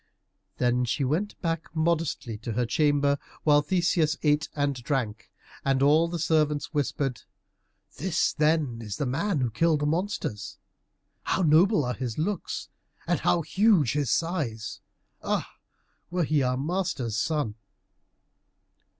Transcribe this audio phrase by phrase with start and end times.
[0.57, 5.29] Then she went back modestly to her chamber, while Theseus ate and drank,
[5.63, 7.21] and all the servants whispered,
[7.97, 10.57] "This, then, is the man who killed the monsters!
[11.21, 12.67] How noble are his looks,
[13.05, 14.81] and how huge his size!
[15.21, 15.47] Ah,
[16.09, 17.53] would he were our master's son!"